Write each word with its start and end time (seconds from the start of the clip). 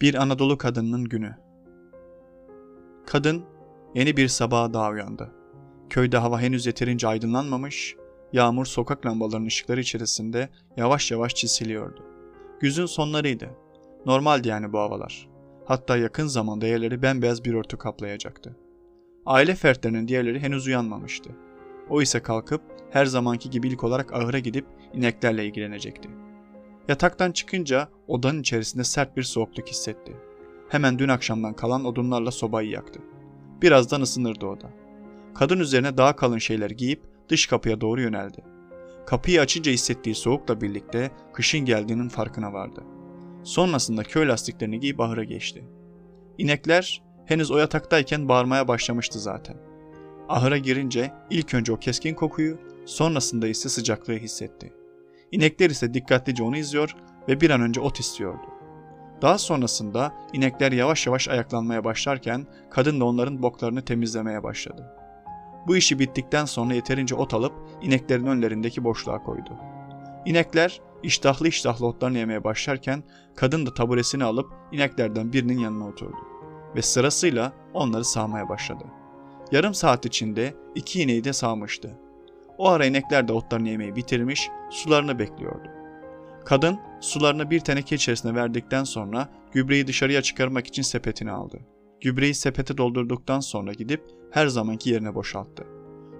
Bir 0.00 0.14
Anadolu 0.14 0.58
kadınının 0.58 1.04
günü. 1.04 1.36
Kadın 3.06 3.44
yeni 3.94 4.16
bir 4.16 4.28
sabaha 4.28 4.74
daha 4.74 4.90
uyandı. 4.90 5.32
Köyde 5.90 6.16
hava 6.18 6.40
henüz 6.40 6.66
yeterince 6.66 7.08
aydınlanmamış, 7.08 7.96
yağmur 8.32 8.66
sokak 8.66 9.06
lambalarının 9.06 9.46
ışıkları 9.46 9.80
içerisinde 9.80 10.48
yavaş 10.76 11.10
yavaş 11.10 11.34
çisiliyordu. 11.34 12.04
Güzün 12.60 12.86
sonlarıydı. 12.86 13.50
Normaldi 14.06 14.48
yani 14.48 14.72
bu 14.72 14.78
havalar. 14.78 15.28
Hatta 15.64 15.96
yakın 15.96 16.26
zamanda 16.26 16.66
yerleri 16.66 17.02
bembeyaz 17.02 17.44
bir 17.44 17.54
örtü 17.54 17.76
kaplayacaktı. 17.76 18.56
Aile 19.26 19.54
fertlerinin 19.54 20.08
diğerleri 20.08 20.40
henüz 20.40 20.66
uyanmamıştı. 20.66 21.30
O 21.90 22.02
ise 22.02 22.22
kalkıp 22.22 22.62
her 22.90 23.06
zamanki 23.06 23.50
gibi 23.50 23.68
ilk 23.68 23.84
olarak 23.84 24.12
ahıra 24.12 24.38
gidip 24.38 24.66
ineklerle 24.94 25.46
ilgilenecekti. 25.46 26.08
Yataktan 26.88 27.32
çıkınca 27.32 27.88
odanın 28.06 28.40
içerisinde 28.40 28.84
sert 28.84 29.16
bir 29.16 29.22
soğukluk 29.22 29.68
hissetti. 29.68 30.16
Hemen 30.68 30.98
dün 30.98 31.08
akşamdan 31.08 31.54
kalan 31.54 31.84
odunlarla 31.84 32.30
sobayı 32.30 32.70
yaktı. 32.70 33.00
Birazdan 33.62 34.00
ısınırdı 34.00 34.46
oda. 34.46 34.70
Kadın 35.34 35.58
üzerine 35.60 35.96
daha 35.96 36.16
kalın 36.16 36.38
şeyler 36.38 36.70
giyip 36.70 37.02
dış 37.28 37.46
kapıya 37.46 37.80
doğru 37.80 38.00
yöneldi. 38.00 38.44
Kapıyı 39.06 39.40
açınca 39.40 39.72
hissettiği 39.72 40.14
soğukla 40.14 40.60
birlikte 40.60 41.10
kışın 41.32 41.60
geldiğinin 41.60 42.08
farkına 42.08 42.52
vardı. 42.52 42.82
Sonrasında 43.42 44.02
köy 44.02 44.28
lastiklerini 44.28 44.80
giyip 44.80 45.00
ahıra 45.00 45.24
geçti. 45.24 45.64
İnekler 46.38 47.02
henüz 47.26 47.50
o 47.50 47.58
yataktayken 47.58 48.28
bağırmaya 48.28 48.68
başlamıştı 48.68 49.18
zaten. 49.18 49.56
Ahıra 50.28 50.58
girince 50.58 51.12
ilk 51.30 51.54
önce 51.54 51.72
o 51.72 51.76
keskin 51.76 52.14
kokuyu, 52.14 52.58
sonrasında 52.86 53.48
ise 53.48 53.68
sıcaklığı 53.68 54.16
hissetti. 54.16 54.77
İnekler 55.32 55.70
ise 55.70 55.94
dikkatlice 55.94 56.42
onu 56.42 56.56
izliyor 56.56 56.96
ve 57.28 57.40
bir 57.40 57.50
an 57.50 57.60
önce 57.60 57.80
ot 57.80 58.00
istiyordu. 58.00 58.46
Daha 59.22 59.38
sonrasında 59.38 60.14
inekler 60.32 60.72
yavaş 60.72 61.06
yavaş 61.06 61.28
ayaklanmaya 61.28 61.84
başlarken 61.84 62.46
kadın 62.70 63.00
da 63.00 63.04
onların 63.04 63.42
boklarını 63.42 63.84
temizlemeye 63.84 64.42
başladı. 64.42 64.94
Bu 65.66 65.76
işi 65.76 65.98
bittikten 65.98 66.44
sonra 66.44 66.74
yeterince 66.74 67.14
ot 67.14 67.34
alıp 67.34 67.52
ineklerin 67.82 68.26
önlerindeki 68.26 68.84
boşluğa 68.84 69.22
koydu. 69.22 69.50
İnekler 70.26 70.80
iştahlı 71.02 71.48
iştahlı 71.48 71.86
otlarını 71.86 72.18
yemeye 72.18 72.44
başlarken 72.44 73.02
kadın 73.36 73.66
da 73.66 73.74
taburesini 73.74 74.24
alıp 74.24 74.52
ineklerden 74.72 75.32
birinin 75.32 75.58
yanına 75.58 75.88
oturdu 75.88 76.16
ve 76.76 76.82
sırasıyla 76.82 77.52
onları 77.74 78.04
sağmaya 78.04 78.48
başladı. 78.48 78.84
Yarım 79.52 79.74
saat 79.74 80.06
içinde 80.06 80.54
iki 80.74 81.02
ineği 81.02 81.24
de 81.24 81.32
sağmıştı. 81.32 81.98
O 82.58 82.68
ara 82.68 82.86
inekler 82.86 83.28
de 83.28 83.32
otlarını 83.32 83.68
yemeyi 83.68 83.96
bitirmiş, 83.96 84.48
sularını 84.70 85.18
bekliyordu. 85.18 85.68
Kadın 86.44 86.78
sularını 87.00 87.50
bir 87.50 87.60
teneke 87.60 87.96
içerisine 87.96 88.34
verdikten 88.34 88.84
sonra 88.84 89.28
gübreyi 89.52 89.86
dışarıya 89.86 90.22
çıkarmak 90.22 90.66
için 90.66 90.82
sepetini 90.82 91.30
aldı. 91.30 91.58
Gübreyi 92.00 92.34
sepete 92.34 92.78
doldurduktan 92.78 93.40
sonra 93.40 93.72
gidip 93.72 94.02
her 94.30 94.46
zamanki 94.46 94.90
yerine 94.90 95.14
boşalttı. 95.14 95.66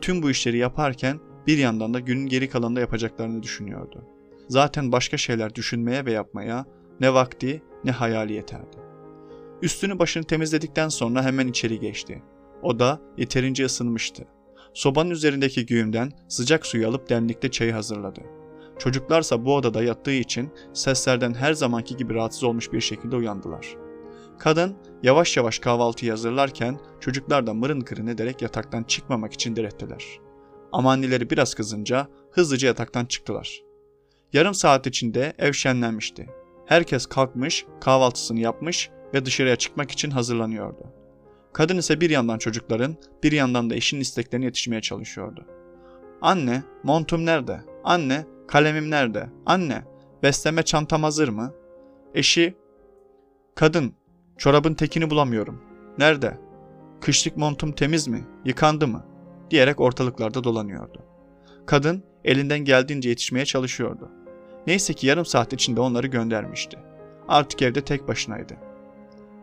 Tüm 0.00 0.22
bu 0.22 0.30
işleri 0.30 0.58
yaparken 0.58 1.20
bir 1.47 1.58
yandan 1.58 1.95
da 1.95 2.00
günün 2.00 2.27
geri 2.27 2.50
kalanında 2.50 2.80
yapacaklarını 2.80 3.42
düşünüyordu. 3.42 4.05
Zaten 4.48 4.92
başka 4.92 5.17
şeyler 5.17 5.55
düşünmeye 5.55 6.05
ve 6.05 6.12
yapmaya 6.12 6.67
ne 7.00 7.14
vakti 7.14 7.62
ne 7.84 7.91
hayali 7.91 8.33
yeterdi. 8.33 8.77
Üstünü 9.62 9.98
başını 9.98 10.25
temizledikten 10.25 10.89
sonra 10.89 11.23
hemen 11.23 11.48
içeri 11.48 11.80
geçti. 11.80 12.23
O 12.62 12.78
da 12.78 13.00
yeterince 13.17 13.64
ısınmıştı. 13.64 14.25
Sobanın 14.74 15.11
üzerindeki 15.11 15.66
güğümden 15.66 16.12
sıcak 16.28 16.66
suyu 16.66 16.88
alıp 16.88 17.08
demlikte 17.08 17.50
çayı 17.50 17.72
hazırladı. 17.72 18.20
Çocuklarsa 18.78 19.44
bu 19.44 19.55
odada 19.55 19.83
yattığı 19.83 20.12
için 20.12 20.50
seslerden 20.72 21.34
her 21.34 21.52
zamanki 21.52 21.97
gibi 21.97 22.14
rahatsız 22.14 22.44
olmuş 22.44 22.72
bir 22.72 22.80
şekilde 22.80 23.16
uyandılar. 23.16 23.77
Kadın 24.39 24.77
yavaş 25.02 25.36
yavaş 25.36 25.58
kahvaltıyı 25.58 26.11
hazırlarken 26.11 26.80
çocuklar 27.00 27.46
da 27.46 27.55
mırın 27.55 27.80
kırın 27.80 28.06
ederek 28.06 28.42
yataktan 28.42 28.83
çıkmamak 28.83 29.33
için 29.33 29.56
direttiler. 29.56 30.05
Ama 30.73 30.92
anneleri 30.92 31.30
biraz 31.30 31.55
kızınca 31.55 32.08
hızlıca 32.30 32.68
yataktan 32.68 33.05
çıktılar. 33.05 33.62
Yarım 34.33 34.55
saat 34.55 34.86
içinde 34.86 35.33
ev 35.39 35.52
şenlenmişti. 35.52 36.27
Herkes 36.67 37.06
kalkmış, 37.06 37.67
kahvaltısını 37.80 38.40
yapmış 38.40 38.90
ve 39.14 39.24
dışarıya 39.24 39.56
çıkmak 39.56 39.90
için 39.90 40.11
hazırlanıyordu. 40.11 40.98
Kadın 41.53 41.79
ise 41.79 42.01
bir 42.01 42.11
yandan 42.11 42.39
çocukların, 42.39 42.97
bir 43.23 43.33
yandan 43.33 43.70
da 43.70 43.75
eşinin 43.75 44.01
isteklerine 44.01 44.45
yetişmeye 44.45 44.81
çalışıyordu. 44.81 45.47
Anne, 46.20 46.63
montum 46.83 47.27
nerede? 47.27 47.61
Anne, 47.85 48.27
kalemim 48.48 48.91
nerede? 48.91 49.31
Anne, 49.47 49.85
besleme 50.23 50.63
çantam 50.63 51.03
hazır 51.03 51.29
mı? 51.29 51.55
Eşi, 52.14 52.57
kadın, 53.55 53.95
çorabın 54.39 54.75
tekini 54.75 55.11
bulamıyorum. 55.11 55.63
Nerede? 55.98 56.39
Kışlık 57.01 57.36
montum 57.36 57.73
temiz 57.73 58.09
mi? 58.09 58.25
Yıkandı 58.45 58.86
mı? 58.86 59.05
diyerek 59.51 59.80
ortalıklarda 59.80 60.45
dolanıyordu. 60.45 61.03
Kadın 61.67 62.05
elinden 62.25 62.59
geldiğince 62.59 63.09
yetişmeye 63.09 63.45
çalışıyordu. 63.45 64.11
Neyse 64.67 64.95
ki 64.95 65.07
yarım 65.07 65.25
saat 65.25 65.53
içinde 65.53 65.80
onları 65.80 66.07
göndermişti. 66.07 66.79
Artık 67.29 67.63
evde 67.63 67.80
tek 67.80 68.09
başınaydı. 68.09 68.55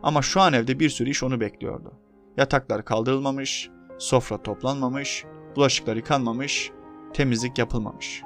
Ama 0.06 0.22
şu 0.22 0.40
an 0.40 0.52
evde 0.52 0.80
bir 0.80 0.90
sürü 0.90 1.10
iş 1.10 1.22
onu 1.22 1.40
bekliyordu. 1.40 1.92
Yataklar 2.36 2.84
kaldırılmamış, 2.84 3.70
sofra 3.98 4.42
toplanmamış, 4.42 5.24
bulaşıklar 5.56 5.96
yıkanmamış, 5.96 6.70
temizlik 7.12 7.58
yapılmamış. 7.58 8.22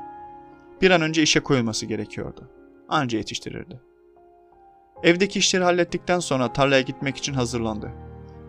Bir 0.81 0.91
an 0.91 1.03
önce 1.03 1.23
işe 1.23 1.41
koyulması 1.41 1.87
gerekiyordu. 1.87 2.51
Anca 2.89 3.19
yetiştirirdi. 3.19 3.81
Evdeki 5.03 5.39
işleri 5.39 5.65
hallettikten 5.65 6.19
sonra 6.19 6.53
tarlaya 6.53 6.81
gitmek 6.81 7.17
için 7.17 7.35
hazırlandı. 7.35 7.93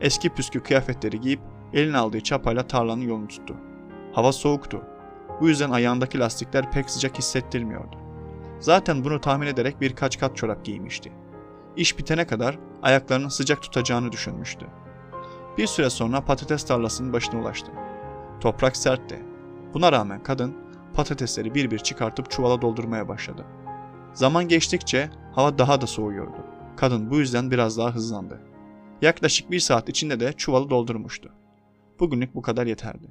Eski 0.02 0.30
püskü 0.30 0.63
kıyafetleri 0.63 1.19
giyip 1.19 1.42
elin 1.74 1.94
aldığı 1.94 2.22
çapayla 2.22 2.68
tarlanın 2.68 3.02
yolunu 3.02 3.28
tuttu. 3.28 3.56
Hava 4.13 4.31
soğuktu. 4.31 4.84
Bu 5.42 5.50
yüzden 5.50 5.72
ayağındaki 5.72 6.19
lastikler 6.19 6.72
pek 6.72 6.90
sıcak 6.90 7.18
hissettirmiyordu. 7.18 7.98
Zaten 8.59 9.03
bunu 9.03 9.22
tahmin 9.22 9.48
ederek 9.48 9.81
birkaç 9.81 10.19
kat 10.19 10.38
çorap 10.38 10.66
giymişti. 10.66 11.12
İş 11.77 11.97
bitene 11.97 12.27
kadar 12.27 12.59
ayaklarını 12.81 13.31
sıcak 13.31 13.61
tutacağını 13.61 14.11
düşünmüştü. 14.11 14.65
Bir 15.57 15.67
süre 15.67 15.89
sonra 15.89 16.25
patates 16.25 16.63
tarlasının 16.63 17.13
başına 17.13 17.41
ulaştı. 17.41 17.71
Toprak 18.39 18.77
sertti. 18.77 19.19
Buna 19.73 19.91
rağmen 19.91 20.23
kadın 20.23 20.55
patatesleri 20.93 21.55
bir 21.55 21.71
bir 21.71 21.79
çıkartıp 21.79 22.31
çuvala 22.31 22.61
doldurmaya 22.61 23.07
başladı. 23.07 23.45
Zaman 24.13 24.47
geçtikçe 24.47 25.09
hava 25.31 25.57
daha 25.57 25.81
da 25.81 25.87
soğuyordu. 25.87 26.45
Kadın 26.77 27.09
bu 27.09 27.17
yüzden 27.17 27.51
biraz 27.51 27.77
daha 27.77 27.95
hızlandı. 27.95 28.41
Yaklaşık 29.01 29.51
bir 29.51 29.59
saat 29.59 29.89
içinde 29.89 30.19
de 30.19 30.33
çuvalı 30.33 30.69
doldurmuştu. 30.69 31.31
Bugünlük 31.99 32.35
bu 32.35 32.41
kadar 32.41 32.67
yeterdi. 32.67 33.07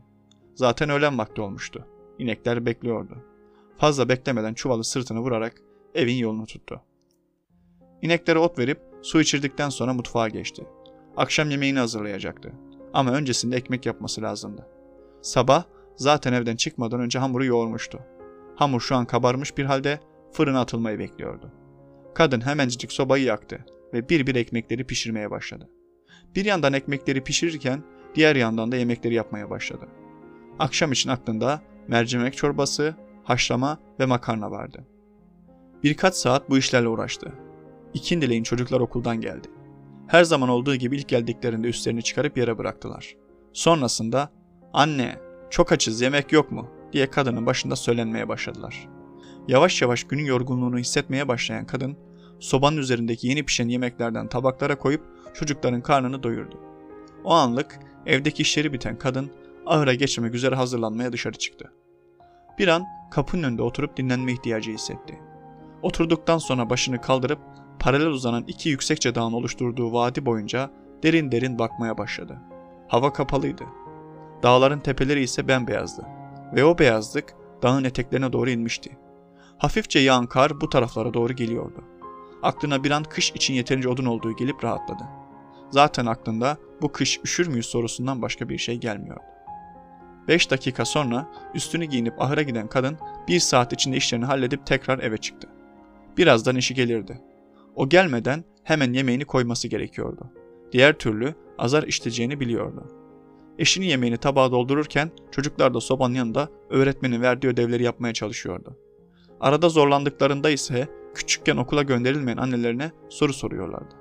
Zaten 0.54 0.90
öğlen 0.90 1.18
vakti 1.18 1.40
olmuştu. 1.40 1.86
İnekler 2.18 2.66
bekliyordu. 2.66 3.24
Fazla 3.78 4.08
beklemeden 4.08 4.54
çuvalı 4.54 4.84
sırtını 4.84 5.20
vurarak 5.20 5.62
evin 5.94 6.16
yolunu 6.16 6.46
tuttu. 6.46 6.80
İneklere 8.02 8.38
ot 8.38 8.58
verip 8.58 8.80
su 9.02 9.20
içirdikten 9.20 9.68
sonra 9.68 9.92
mutfağa 9.92 10.28
geçti. 10.28 10.66
Akşam 11.16 11.50
yemeğini 11.50 11.78
hazırlayacaktı. 11.78 12.52
Ama 12.92 13.12
öncesinde 13.12 13.56
ekmek 13.56 13.86
yapması 13.86 14.22
lazımdı. 14.22 14.66
Sabah 15.22 15.64
zaten 15.96 16.32
evden 16.32 16.56
çıkmadan 16.56 17.00
önce 17.00 17.18
hamuru 17.18 17.44
yoğurmuştu. 17.44 17.98
Hamur 18.56 18.80
şu 18.80 18.96
an 18.96 19.04
kabarmış 19.04 19.58
bir 19.58 19.64
halde 19.64 20.00
fırına 20.32 20.60
atılmayı 20.60 20.98
bekliyordu. 20.98 21.52
Kadın 22.14 22.46
hemencik 22.46 22.92
sobayı 22.92 23.24
yaktı 23.24 23.64
ve 23.94 24.08
bir 24.08 24.26
bir 24.26 24.34
ekmekleri 24.34 24.84
pişirmeye 24.84 25.30
başladı. 25.30 25.70
Bir 26.36 26.44
yandan 26.44 26.72
ekmekleri 26.72 27.24
pişirirken 27.24 27.82
diğer 28.14 28.36
yandan 28.36 28.72
da 28.72 28.76
yemekleri 28.76 29.14
yapmaya 29.14 29.50
başladı. 29.50 29.88
Akşam 30.58 30.92
için 30.92 31.10
aklında 31.10 31.62
mercimek 31.88 32.36
çorbası, 32.36 32.94
haşlama 33.24 33.78
ve 34.00 34.06
makarna 34.06 34.50
vardı. 34.50 34.86
Birkaç 35.82 36.14
saat 36.14 36.50
bu 36.50 36.58
işlerle 36.58 36.88
uğraştı. 36.88 37.32
İkindileyin 37.94 38.42
çocuklar 38.42 38.80
okuldan 38.80 39.20
geldi. 39.20 39.48
Her 40.06 40.24
zaman 40.24 40.48
olduğu 40.48 40.74
gibi 40.74 40.96
ilk 40.96 41.08
geldiklerinde 41.08 41.68
üstlerini 41.68 42.02
çıkarıp 42.02 42.38
yere 42.38 42.58
bıraktılar. 42.58 43.16
Sonrasında 43.52 44.32
anne 44.72 45.18
çok 45.50 45.72
açız 45.72 46.00
yemek 46.00 46.32
yok 46.32 46.52
mu 46.52 46.68
diye 46.92 47.10
kadının 47.10 47.46
başında 47.46 47.76
söylenmeye 47.76 48.28
başladılar. 48.28 48.88
Yavaş 49.48 49.82
yavaş 49.82 50.04
günün 50.04 50.24
yorgunluğunu 50.24 50.78
hissetmeye 50.78 51.28
başlayan 51.28 51.66
kadın 51.66 51.96
sobanın 52.40 52.76
üzerindeki 52.76 53.28
yeni 53.28 53.42
pişen 53.42 53.68
yemeklerden 53.68 54.28
tabaklara 54.28 54.78
koyup 54.78 55.02
çocukların 55.34 55.80
karnını 55.80 56.22
doyurdu. 56.22 56.60
O 57.24 57.32
anlık 57.32 57.78
evdeki 58.06 58.42
işleri 58.42 58.72
biten 58.72 58.98
kadın 58.98 59.30
ahıra 59.66 59.94
geçmek 59.94 60.34
üzere 60.34 60.54
hazırlanmaya 60.54 61.12
dışarı 61.12 61.38
çıktı. 61.38 61.72
Bir 62.58 62.68
an 62.68 62.84
kapının 63.10 63.42
önünde 63.42 63.62
oturup 63.62 63.96
dinlenme 63.96 64.32
ihtiyacı 64.32 64.70
hissetti. 64.70 65.18
Oturduktan 65.82 66.38
sonra 66.38 66.70
başını 66.70 67.00
kaldırıp 67.00 67.38
paralel 67.80 68.06
uzanan 68.06 68.44
iki 68.46 68.68
yüksekçe 68.68 69.14
dağın 69.14 69.32
oluşturduğu 69.32 69.92
vadi 69.92 70.26
boyunca 70.26 70.70
derin 71.02 71.32
derin 71.32 71.58
bakmaya 71.58 71.98
başladı. 71.98 72.38
Hava 72.88 73.12
kapalıydı. 73.12 73.64
Dağların 74.42 74.80
tepeleri 74.80 75.22
ise 75.22 75.48
bembeyazdı 75.48 76.06
ve 76.54 76.64
o 76.64 76.78
beyazlık 76.78 77.34
dağın 77.62 77.84
eteklerine 77.84 78.32
doğru 78.32 78.50
inmişti. 78.50 78.98
Hafifçe 79.58 79.98
yağan 79.98 80.26
kar 80.26 80.60
bu 80.60 80.68
taraflara 80.68 81.14
doğru 81.14 81.32
geliyordu. 81.32 81.84
Aklına 82.42 82.84
bir 82.84 82.90
an 82.90 83.04
kış 83.04 83.30
için 83.30 83.54
yeterince 83.54 83.88
odun 83.88 84.04
olduğu 84.04 84.36
gelip 84.36 84.64
rahatladı. 84.64 85.04
Zaten 85.70 86.06
aklında 86.06 86.56
bu 86.82 86.92
kış 86.92 87.20
üşür 87.24 87.48
müyüz 87.48 87.66
sorusundan 87.66 88.22
başka 88.22 88.48
bir 88.48 88.58
şey 88.58 88.76
gelmiyordu. 88.76 89.22
Beş 90.28 90.50
dakika 90.50 90.84
sonra 90.84 91.28
üstünü 91.54 91.84
giyinip 91.84 92.22
ahıra 92.22 92.42
giden 92.42 92.68
kadın 92.68 92.98
bir 93.28 93.40
saat 93.40 93.72
içinde 93.72 93.96
işlerini 93.96 94.24
halledip 94.24 94.66
tekrar 94.66 94.98
eve 94.98 95.16
çıktı. 95.16 95.48
Birazdan 96.16 96.56
işi 96.56 96.74
gelirdi. 96.74 97.29
O 97.76 97.88
gelmeden 97.88 98.44
hemen 98.64 98.92
yemeğini 98.92 99.24
koyması 99.24 99.68
gerekiyordu. 99.68 100.32
Diğer 100.72 100.92
türlü 100.98 101.34
azar 101.58 101.82
işleyeceğini 101.82 102.40
biliyordu. 102.40 102.84
Eşinin 103.58 103.86
yemeğini 103.86 104.16
tabağa 104.16 104.50
doldururken 104.50 105.10
çocuklar 105.30 105.74
da 105.74 105.80
sobanın 105.80 106.14
yanında 106.14 106.48
öğretmenin 106.70 107.22
verdiği 107.22 107.46
ödevleri 107.46 107.82
yapmaya 107.82 108.14
çalışıyordu. 108.14 108.76
Arada 109.40 109.68
zorlandıklarında 109.68 110.50
ise 110.50 110.88
küçükken 111.14 111.56
okula 111.56 111.82
gönderilmeyen 111.82 112.36
annelerine 112.36 112.92
soru 113.08 113.32
soruyorlardı. 113.32 113.94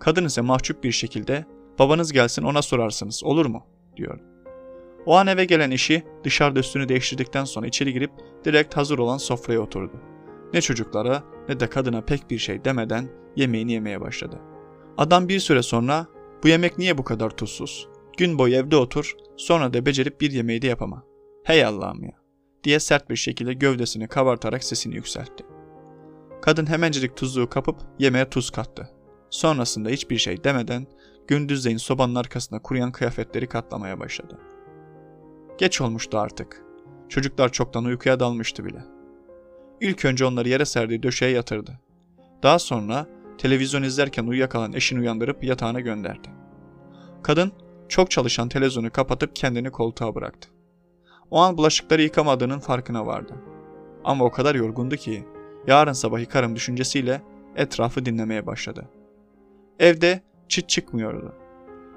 Kadın 0.00 0.24
ise 0.24 0.40
mahcup 0.40 0.84
bir 0.84 0.92
şekilde 0.92 1.44
babanız 1.78 2.12
gelsin 2.12 2.42
ona 2.42 2.62
sorarsınız 2.62 3.24
olur 3.24 3.46
mu 3.46 3.66
diyor. 3.96 4.20
O 5.06 5.16
an 5.16 5.26
eve 5.26 5.44
gelen 5.44 5.70
eşi 5.70 6.02
dışarıda 6.24 6.60
üstünü 6.60 6.88
değiştirdikten 6.88 7.44
sonra 7.44 7.66
içeri 7.66 7.92
girip 7.92 8.10
direkt 8.44 8.76
hazır 8.76 8.98
olan 8.98 9.18
sofraya 9.18 9.60
oturdu. 9.60 9.92
Ne 10.54 10.60
çocuklara 10.60 11.22
ne 11.48 11.60
de 11.60 11.70
kadına 11.70 12.00
pek 12.00 12.30
bir 12.30 12.38
şey 12.38 12.64
demeden 12.64 13.08
yemeğini 13.36 13.72
yemeye 13.72 14.00
başladı. 14.00 14.38
Adam 14.96 15.28
bir 15.28 15.40
süre 15.40 15.62
sonra 15.62 16.06
bu 16.42 16.48
yemek 16.48 16.78
niye 16.78 16.98
bu 16.98 17.04
kadar 17.04 17.30
tuzsuz? 17.30 17.88
Gün 18.16 18.38
boyu 18.38 18.54
evde 18.54 18.76
otur 18.76 19.16
sonra 19.36 19.72
da 19.72 19.86
becerip 19.86 20.20
bir 20.20 20.30
yemeği 20.30 20.62
de 20.62 20.66
yapama. 20.66 21.04
Hey 21.44 21.64
Allah'ım 21.64 22.04
ya 22.04 22.12
diye 22.64 22.80
sert 22.80 23.10
bir 23.10 23.16
şekilde 23.16 23.52
gövdesini 23.52 24.08
kabartarak 24.08 24.64
sesini 24.64 24.94
yükseltti. 24.94 25.44
Kadın 26.42 26.66
hemencecik 26.66 27.16
tuzluğu 27.16 27.48
kapıp 27.48 27.76
yemeğe 27.98 28.30
tuz 28.30 28.50
kattı. 28.50 28.90
Sonrasında 29.30 29.88
hiçbir 29.88 30.18
şey 30.18 30.44
demeden 30.44 30.86
gündüzleyin 31.28 31.78
sobanın 31.78 32.14
arkasında 32.14 32.62
kuruyan 32.62 32.92
kıyafetleri 32.92 33.46
katlamaya 33.46 34.00
başladı. 34.00 34.38
Geç 35.58 35.80
olmuştu 35.80 36.18
artık. 36.18 36.62
Çocuklar 37.08 37.52
çoktan 37.52 37.84
uykuya 37.84 38.20
dalmıştı 38.20 38.64
bile. 38.64 38.97
İlk 39.80 40.04
önce 40.04 40.24
onları 40.24 40.48
yere 40.48 40.64
serdiği 40.64 41.02
döşeye 41.02 41.32
yatırdı. 41.32 41.78
Daha 42.42 42.58
sonra 42.58 43.06
televizyon 43.38 43.82
izlerken 43.82 44.26
uyuyakalan 44.26 44.72
eşini 44.72 45.00
uyandırıp 45.00 45.44
yatağına 45.44 45.80
gönderdi. 45.80 46.28
Kadın 47.22 47.52
çok 47.88 48.10
çalışan 48.10 48.48
televizyonu 48.48 48.90
kapatıp 48.90 49.36
kendini 49.36 49.70
koltuğa 49.70 50.14
bıraktı. 50.14 50.48
O 51.30 51.40
an 51.40 51.56
bulaşıkları 51.58 52.02
yıkamadığının 52.02 52.58
farkına 52.58 53.06
vardı. 53.06 53.34
Ama 54.04 54.24
o 54.24 54.30
kadar 54.30 54.54
yorgundu 54.54 54.96
ki 54.96 55.24
yarın 55.66 55.92
sabah 55.92 56.20
yıkarım 56.20 56.56
düşüncesiyle 56.56 57.22
etrafı 57.56 58.04
dinlemeye 58.04 58.46
başladı. 58.46 58.88
Evde 59.78 60.20
çıt 60.48 60.68
çıkmıyordu. 60.68 61.34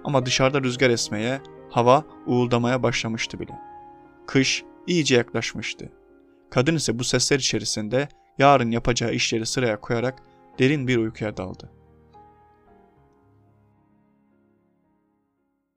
Ama 0.04 0.26
dışarıda 0.26 0.62
rüzgar 0.62 0.90
esmeye, 0.90 1.42
hava 1.70 2.04
uğuldamaya 2.28 2.84
başlamıştı 2.84 3.40
bile. 3.40 3.54
Kış 4.28 4.64
iyice 4.88 5.16
yaklaşmıştı. 5.16 5.90
Kadın 6.52 6.76
ise 6.76 7.00
bu 7.00 7.04
sesler 7.04 7.40
içerisinde 7.40 8.08
yarın 8.38 8.72
yapacağı 8.72 9.14
işleri 9.14 9.46
sıraya 9.46 9.80
koyarak 9.80 10.24
derin 10.60 10.88
bir 10.88 10.98
uykuya 10.98 11.38
daldı. 11.38 11.72